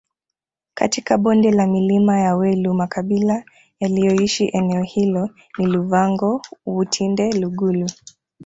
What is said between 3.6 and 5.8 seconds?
yaliyoishi eneo hilo ni